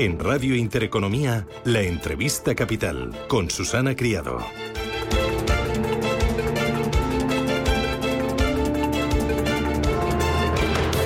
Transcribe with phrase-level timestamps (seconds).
[0.00, 4.38] En Radio Intereconomía, la entrevista capital con Susana Criado.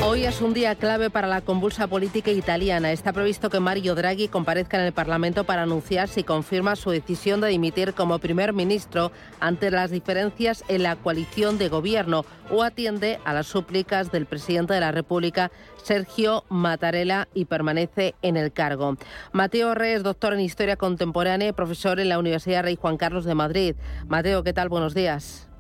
[0.05, 2.93] Hoy es un día clave para la convulsa política italiana.
[2.93, 7.41] Está previsto que Mario Draghi comparezca en el Parlamento para anunciar si confirma su decisión
[7.41, 13.19] de dimitir como primer ministro ante las diferencias en la coalición de gobierno o atiende
[13.25, 15.51] a las súplicas del presidente de la República,
[15.85, 18.97] Sergio Mattarella, y permanece en el cargo.
[19.33, 23.35] Mateo Reyes, doctor en Historia Contemporánea y profesor en la Universidad Rey Juan Carlos de
[23.35, 23.77] Madrid.
[24.09, 24.71] Mateo, ¿qué tal?
[24.71, 25.51] Buenos días.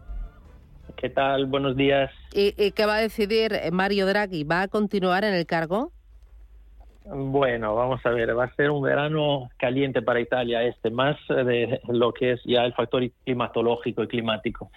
[0.96, 1.44] ¿Qué tal?
[1.44, 2.10] Buenos días.
[2.32, 4.44] ¿Y, qué va a decidir Mario Draghi?
[4.44, 5.92] ¿Va a continuar en el cargo?
[7.04, 11.82] Bueno, vamos a ver, va a ser un verano caliente para Italia este, más de
[11.88, 14.70] lo que es ya el factor climatológico y climático.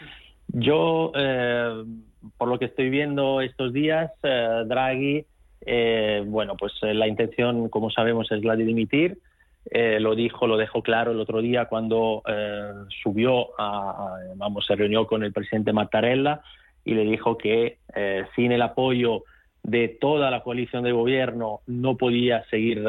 [0.49, 1.83] Yo, eh,
[2.37, 5.25] por lo que estoy viendo estos días, eh, Draghi,
[5.67, 9.19] eh, bueno, pues la intención, como sabemos, es la de dimitir.
[9.69, 12.71] Eh, lo dijo, lo dejó claro el otro día cuando eh,
[13.03, 16.41] subió, a, vamos, se reunió con el presidente Mattarella
[16.85, 19.23] y le dijo que eh, sin el apoyo
[19.63, 22.85] de toda la coalición de gobierno no podía seguir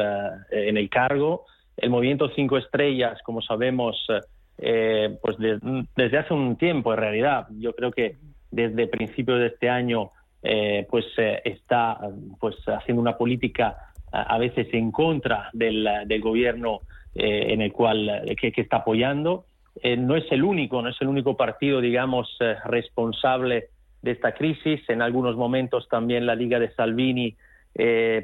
[0.51, 1.45] en el cargo.
[1.75, 4.07] El movimiento Cinco Estrellas, como sabemos,
[4.55, 8.15] pues desde hace un tiempo, en realidad, yo creo que
[8.49, 10.11] desde principios de este año,
[10.41, 11.05] pues
[11.43, 11.99] está
[12.39, 15.87] pues haciendo una política a veces en contra del,
[16.21, 16.81] gobierno
[17.15, 19.45] eh, en el cual eh, que, está apoyando.
[19.81, 23.69] Eh, no es el único, no es el único partido, digamos, responsable
[24.01, 24.81] de esta crisis.
[24.89, 27.35] En algunos momentos también la Liga de Salvini,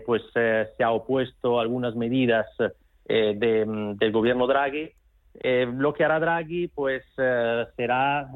[0.06, 2.48] pues se ha opuesto a algunas medidas
[3.08, 4.92] del gobierno Draghi.
[5.44, 8.28] lo que hará Draghi, pues, será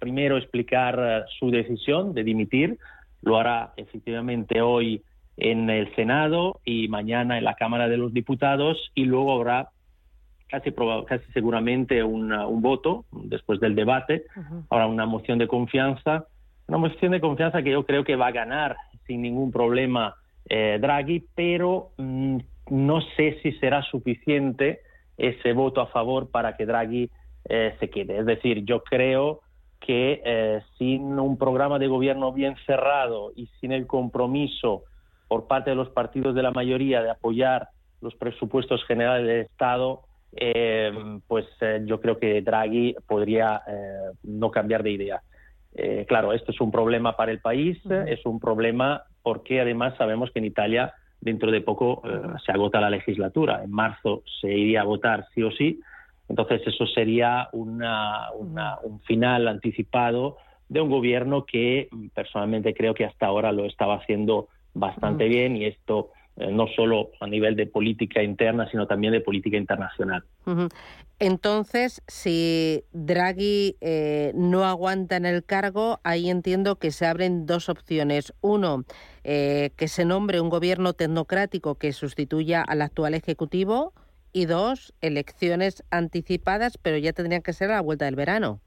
[0.00, 2.78] primero explicar su decisión de dimitir.
[3.26, 5.02] Lo hará efectivamente hoy
[5.36, 9.70] en el Senado y mañana en la Cámara de los Diputados y luego habrá
[10.48, 10.72] casi,
[11.08, 14.26] casi seguramente un voto después del debate,
[14.70, 16.26] habrá una moción de confianza,
[16.68, 18.76] una moción de confianza que yo creo que va a ganar
[19.08, 20.14] sin ningún problema
[20.48, 22.38] eh, Draghi, pero mm,
[22.70, 24.82] no sé si será suficiente
[25.18, 27.10] ese voto a favor para que Draghi
[27.48, 28.18] eh, se quede.
[28.18, 29.40] Es decir, yo creo
[29.80, 34.84] que eh, sin un programa de gobierno bien cerrado y sin el compromiso
[35.28, 37.68] por parte de los partidos de la mayoría de apoyar
[38.00, 40.92] los presupuestos generales del Estado, eh,
[41.26, 43.62] pues eh, yo creo que Draghi podría
[44.22, 45.22] no cambiar de idea.
[46.06, 50.38] claro, esto es un problema para el país, es un problema porque además sabemos que
[50.38, 52.02] en Italia dentro de poco
[52.44, 53.62] se agota la legislatura.
[53.64, 55.80] En marzo se iría a votar sí o sí.
[56.28, 60.38] Entonces eso sería una, un final anticipado
[60.68, 65.66] de un gobierno que personalmente creo que hasta ahora lo estaba haciendo bastante bien y
[65.66, 70.22] esto eh, no solo a nivel de política interna, sino también de política internacional.
[71.18, 77.70] Entonces, si Draghi eh, no aguanta en el cargo, ahí entiendo que se abren dos
[77.70, 78.34] opciones.
[78.42, 78.84] Uno,
[79.24, 83.94] eh, que se nombre un gobierno tecnocrático que sustituya al actual Ejecutivo.
[84.36, 88.60] Y dos, elecciones anticipadas, pero ya tendrían que ser a la vuelta del verano.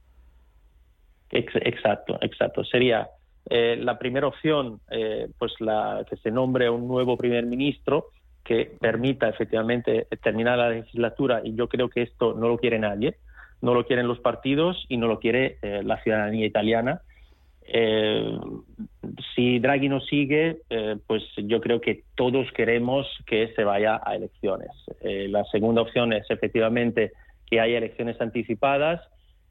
[1.30, 2.63] Exacto, exacto.
[2.63, 3.07] Sería
[3.52, 8.07] eh, la primera opción, eh, pues la que se nombre un nuevo primer ministro
[8.44, 13.18] que permita efectivamente terminar la legislatura y yo creo que esto no lo quiere nadie,
[13.62, 17.01] no lo quieren los partidos y no lo quiere eh, la ciudadanía italiana.
[19.35, 20.57] Si Draghi no sigue,
[21.07, 24.72] pues yo creo que todos queremos que se vaya a elecciones.
[25.02, 27.12] la segunda opción es efectivamente
[27.46, 29.02] que haya elecciones anticipadas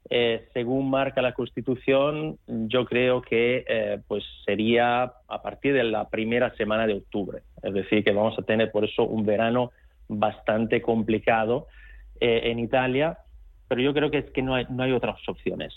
[0.09, 6.09] eh, según marca la Constitución, yo creo que eh, pues sería a partir de la
[6.09, 7.43] primera semana de octubre.
[7.61, 9.71] Es decir, que vamos a tener por eso un verano
[10.07, 11.67] bastante complicado
[12.19, 13.19] eh, en Italia,
[13.69, 15.73] pero yo creo que es que no hay, no hay otras opciones.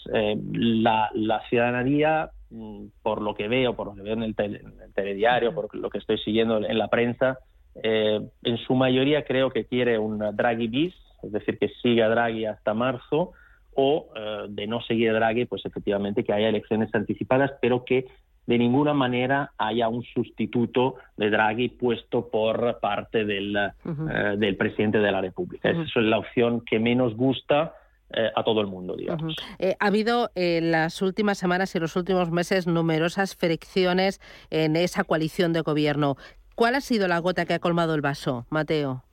[0.53, 1.11] La,
[1.49, 5.91] ciudadanía, mm, por lo que veo, por lo que veo en el, telediario, por lo
[5.91, 7.39] que estoy siguiendo en la prensa,
[7.75, 12.75] en su mayoría creo que quiere un Draghi bis, es decir, que siga Draghi hasta
[12.75, 13.33] marzo
[13.75, 18.07] o eh, de no seguir Draghi, pues efectivamente que haya elecciones anticipadas, pero que
[18.47, 24.99] de ninguna manera haya un sustituto de Draghi puesto por parte del, eh, del presidente
[24.99, 25.71] de la República.
[25.71, 27.75] Esa es la opción que menos gusta
[28.15, 29.37] eh, a todo el mundo, digamos.
[29.79, 34.21] ha habido en las últimas semanas y los últimos meses numerosas fricciones
[34.51, 36.17] en esa coalición de gobierno.
[36.55, 39.05] ¿Cuál ha sido la gota que ha colmado el vaso, Mateo?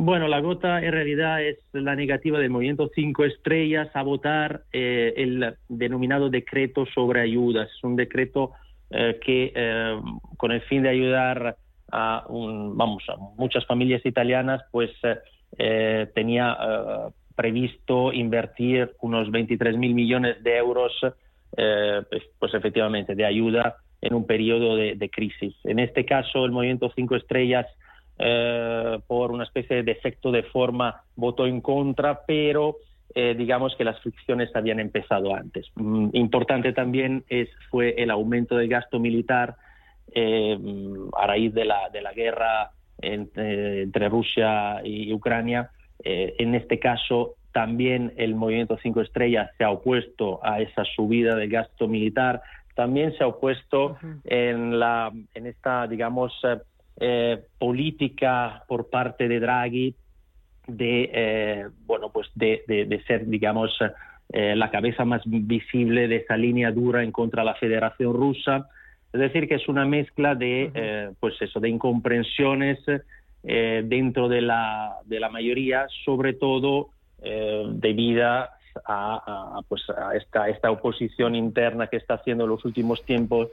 [0.00, 5.12] Bueno, la gota en realidad es la negativa del movimiento Cinco Estrellas a votar eh,
[5.16, 7.68] el denominado decreto sobre ayudas.
[7.76, 8.52] Es un decreto
[8.90, 10.00] eh, que, eh,
[10.36, 11.56] con el fin de ayudar
[11.90, 14.92] a, vamos, a muchas familias italianas, pues
[16.14, 16.56] tenía
[17.38, 20.92] previsto invertir unos 23 mil millones de euros,
[21.54, 25.54] pues, pues, efectivamente, de ayuda en un periodo de, crisis.
[25.62, 27.66] En este caso, el movimiento Cinco Estrellas,
[29.06, 32.76] por una especie de efecto de forma, votó en contra, pero
[33.14, 35.66] eh, digamos que las fricciones habían empezado antes.
[35.76, 37.24] Mm, importante también
[37.70, 39.54] fue el aumento del gasto militar
[40.12, 40.58] eh,
[41.16, 45.70] a raíz de de la guerra entre, Rusia y Ucrania.
[46.04, 51.34] Eh, en este caso, también el movimiento Cinco Estrellas se ha opuesto a esa subida
[51.34, 52.42] del gasto militar.
[52.74, 56.32] También se ha opuesto en, la, en esta, digamos,
[57.58, 59.94] política por parte de Draghi
[60.68, 63.76] de eh, bueno pues de, ser digamos
[64.28, 68.68] eh, la cabeza más visible de esa línea dura en contra de la Federación Rusa.
[69.10, 72.78] Es decir que es una mezcla de eh, pues eso de incomprensiones
[73.42, 76.90] dentro de la de la mayoría sobre todo
[77.20, 78.50] debida
[78.84, 83.48] a, pues a esta esta oposición interna que está haciendo en los últimos tiempos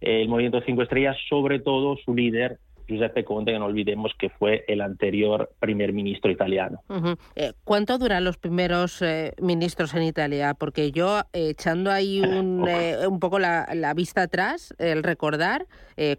[0.00, 2.58] el movimiento Cinco Estrellas sobre todo su líder
[2.88, 6.82] Giuseppe Conte, que no olvidemos que fue el anterior primer ministro italiano.
[7.36, 10.54] Eh, ¿Cuánto duran los primeros eh, ministros en Italia?
[10.54, 12.66] Porque yo, eh, echando ahí un,
[13.08, 15.66] un poco la, vista atrás, el recordar,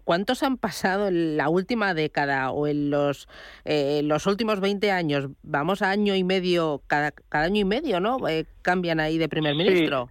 [0.04, 3.28] ¿cuántos han pasado en la última década o en los,
[3.64, 5.28] los últimos 20 años?
[5.42, 8.18] Vamos a año y medio, cada, cada año y medio, ¿no?
[8.62, 10.10] cambian ahí de primer ministro.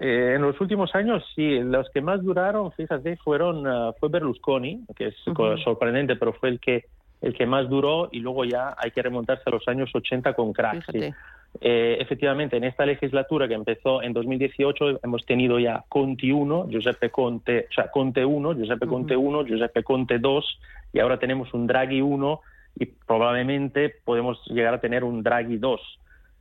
[0.00, 4.84] Eh, en los últimos años, sí, los que más duraron, fíjate, fueron ah, fue Berlusconi,
[4.96, 5.16] que es
[5.62, 6.86] sorprendente, pero fue el que
[7.20, 10.54] el que más duró y luego ya hay que remontarse a los años 80 con
[10.54, 11.12] Craxi.
[11.60, 17.10] Eh, efectivamente, en esta legislatura que empezó en 2018 hemos tenido ya Conti 1, Giuseppe
[17.10, 20.60] Conte, o sea, Conte 1, Giuseppe Conte 1, Giuseppe Conte 2
[20.94, 22.40] y ahora tenemos un Draghi 1
[22.78, 25.80] y probablemente podemos llegar a tener un Draghi 2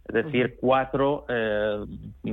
[0.09, 1.85] es decir, cuatro eh,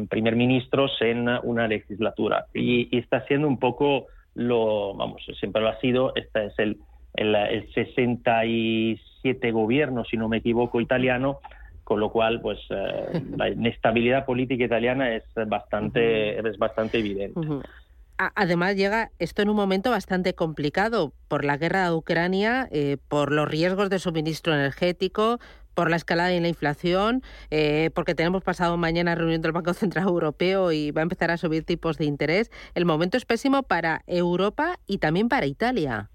[0.09, 2.47] primer ministros en una legislatura.
[2.55, 6.79] Y, está siendo un poco lo, vamos, siempre lo ha sido, este es el,
[7.15, 11.41] el, 67 gobierno, si no me equivoco, italiano,
[11.85, 17.41] con lo cual, pues, eh, la inestabilidad política italiana es bastante, es bastante evidente.
[18.19, 23.31] Además llega esto en un momento bastante complicado por la guerra de Ucrania, eh, por
[23.31, 25.39] los riesgos de suministro energético,
[25.77, 30.09] por la escalada en la inflación, eh, porque tenemos pasado mañana reunión del Banco Central
[30.09, 32.51] Europeo y va a empezar a subir tipos de interés.
[32.75, 36.09] El momento es pésimo para Europa y también para Italia.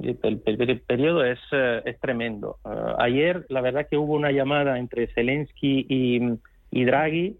[0.00, 0.38] El,
[0.86, 2.58] periodo es, eh, es tremendo.
[2.64, 7.36] Eh, ayer, la verdad que hubo una llamada entre Zelensky y, Draghi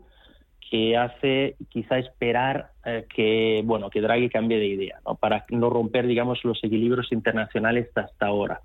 [0.71, 2.73] que hace quizá esperar
[3.15, 5.15] que bueno que Draghi cambie de idea ¿no?
[5.15, 8.61] para no romper digamos los equilibrios internacionales hasta ahora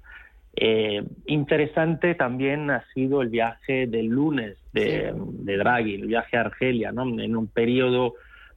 [0.55, 5.13] eh, interesante también ha sido el viaje del lunes de,
[5.57, 7.03] Draghi, el viaje a Argelia, ¿no?
[7.19, 8.13] En un periodo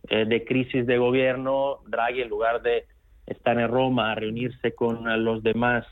[0.08, 2.84] eh, de crisis de gobierno, Draghi, en lugar de
[3.26, 5.86] estar en Roma a reunirse con los demás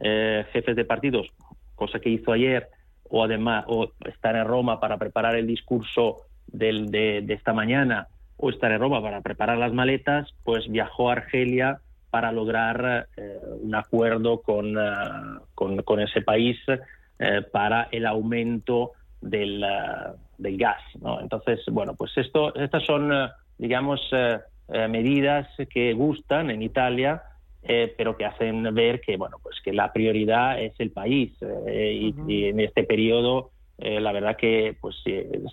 [0.00, 1.28] eh, jefes de partidos,
[1.74, 2.68] cosa que hizo ayer,
[3.08, 8.08] o además o estar en Roma para preparar el discurso del, de, de esta mañana,
[8.36, 11.80] o estar en Roma para preparar las maletas, pues viajó a Argelia
[12.10, 16.58] para lograr eh, un acuerdo con, eh, con, ese país
[17.18, 19.64] eh, para el aumento del,
[20.36, 20.82] del gas.
[21.00, 21.20] ¿no?
[21.20, 23.10] Entonces, bueno, pues esto, estas son,
[23.58, 24.00] digamos,
[24.88, 27.22] medidas que gustan en Italia,
[27.62, 31.32] pero que hacen ver que, bueno, pues que la prioridad es el país.
[31.68, 34.96] y, en este periodo, la verdad que, pues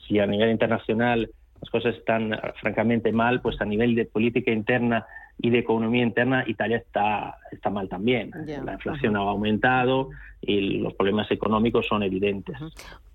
[0.07, 5.05] si a nivel internacional las cosas están francamente mal, pues a nivel de política interna
[5.39, 8.31] y de economía interna, Italia está, está mal también.
[8.65, 10.09] La inflación ha aumentado
[10.41, 12.57] y los problemas económicos son evidentes.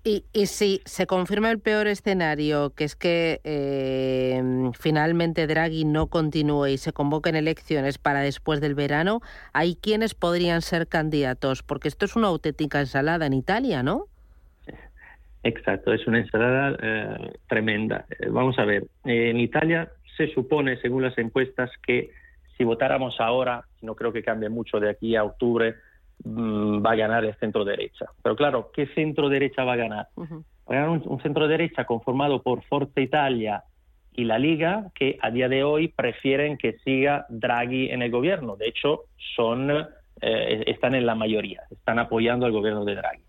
[0.05, 4.41] Y, y, si se confirma el peor escenario, que es que eh,
[4.77, 9.21] finalmente Draghi no continúe y se convoquen elecciones para después del verano,
[9.53, 11.63] ¿hay quienes podrían ser candidatos?
[11.63, 14.07] Porque esto es una auténtica ensalada en Italia, ¿no?
[15.43, 18.05] Exacto, es una ensalada eh, tremenda.
[18.09, 22.11] Eh, vamos a ver, en Italia se supone, según las encuestas, que
[22.57, 25.75] si votáramos ahora, no creo que cambie mucho de aquí a octubre,
[26.23, 28.05] mm, va a ganar el centro derecha.
[28.21, 30.07] Pero claro, ¿qué centro derecha va a ganar?
[30.17, 30.35] Va
[30.67, 33.63] a ganar un, centro derecha conformado por Forza Italia
[34.13, 38.55] y la Liga, que a día de hoy prefieren que siga Draghi en el gobierno.
[38.55, 39.05] De hecho,
[39.35, 39.71] son
[40.21, 43.23] eh, están en la mayoría, están apoyando al gobierno de Draghi.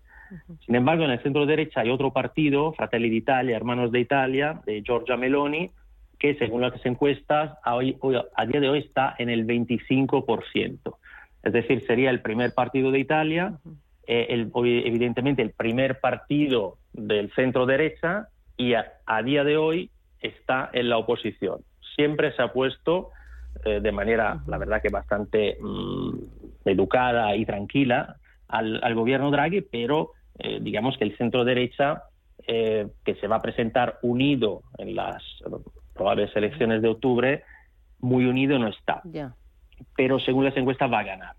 [0.65, 4.81] Sin embargo, en el centro derecha hay otro partido, Fratelli d'Italia, Hermanos de Italia, de
[4.81, 5.71] Giorgia Meloni,
[6.19, 7.97] que según las encuestas a, hoy,
[8.35, 10.95] a día de hoy está en el 25%.
[11.43, 13.59] Es decir, sería el primer partido de Italia,
[14.07, 18.85] eh, el, evidentemente el primer partido del centro derecha y a,
[19.23, 21.61] día de hoy está en la oposición.
[21.95, 23.09] Siempre se ha puesto
[23.63, 26.13] eh, de manera, la verdad que bastante mm,
[26.65, 28.17] educada y tranquila
[28.47, 32.03] al, gobierno Draghi, pero eh, digamos que el centro derecha
[32.47, 35.23] que se va a presentar unido en las
[35.95, 37.43] probables elecciones de octubre,
[37.99, 39.01] muy unido no está.
[39.95, 41.35] Pero según las encuestas va a ganar.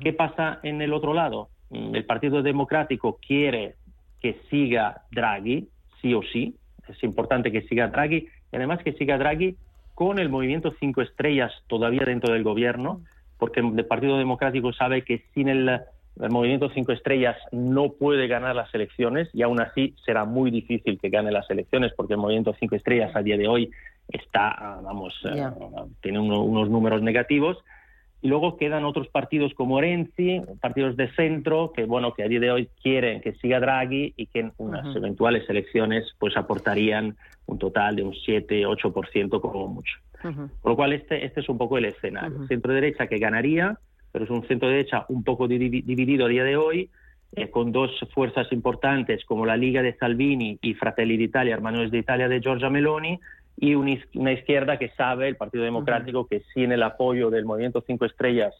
[0.00, 1.48] ¿Qué pasa en el otro lado?
[1.70, 3.74] Mm, el Partido Democrático quiere
[4.20, 5.68] que siga Draghi,
[6.00, 6.56] sí o sí.
[6.88, 9.56] Es importante que siga Draghi y además que siga Draghi
[9.94, 13.02] con el movimiento cinco estrellas todavía dentro del gobierno,
[13.38, 15.80] porque el Partido Democrático sabe que sin el,
[16.30, 21.10] movimiento cinco estrellas no puede ganar las elecciones y aún así será muy difícil que
[21.10, 23.70] gane las elecciones porque el movimiento cinco estrellas a día de hoy
[24.08, 25.48] está, vamos, eh,
[26.00, 27.58] tiene unos números negativos.
[28.20, 32.40] Y luego quedan otros partidos como Renzi, partidos de centro, que bueno, que a día
[32.40, 37.58] de hoy quieren que siga Draghi y que en unas eventuales elecciones pues aportarían un
[37.58, 39.92] total de un 7-8% como mucho.
[40.20, 42.44] Con lo cual este, este es un poco el escenario.
[42.48, 43.78] Centro derecha que ganaría,
[44.12, 46.90] pero es un centro derecha un poco dividido a día de hoy,
[47.32, 51.98] eh, con dos fuerzas importantes como la Liga de Salvini y Fratelli d'Italia, Hermanos de
[51.98, 53.20] Italia de Giorgia Meloni,
[53.60, 58.04] y una izquierda que sabe, el Partido Democrático, que sin el apoyo del movimiento Cinco
[58.04, 58.54] Estrellas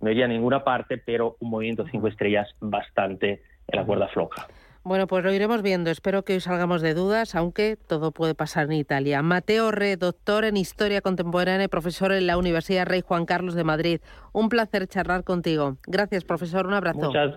[0.00, 4.46] no iría a ninguna parte, pero un movimiento Cinco Estrellas bastante en la cuerda floja.
[4.88, 5.90] Bueno, pues lo iremos viendo.
[5.90, 9.20] Espero que hoy salgamos de dudas, aunque todo puede pasar en Italia.
[9.20, 13.64] Mateo Re, doctor en Historia Contemporánea y profesor en la Universidad Rey Juan Carlos de
[13.64, 14.00] Madrid.
[14.32, 15.76] Un placer charlar contigo.
[15.86, 16.66] Gracias, profesor.
[16.66, 17.00] Un abrazo.
[17.00, 17.34] Muchas,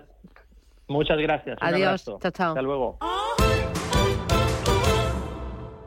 [0.88, 1.58] muchas gracias.
[1.60, 2.04] Adiós.
[2.04, 2.48] Chao, chao.
[2.48, 2.98] Hasta luego.